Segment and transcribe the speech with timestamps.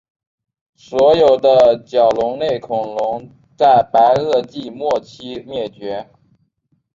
[0.73, 6.09] 所有的角龙类恐龙在白垩纪末期灭绝。